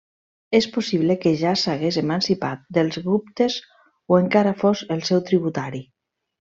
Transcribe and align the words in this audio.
És 0.59 0.67
possible 0.77 1.17
que 1.25 1.33
ja 1.41 1.51
s'hagués 1.65 1.99
emancipat 2.03 2.65
dels 2.79 2.99
guptes 3.11 3.61
o 4.17 4.21
encara 4.25 4.59
fos 4.67 4.87
el 4.97 5.09
seu 5.11 5.27
tributari. 5.33 5.89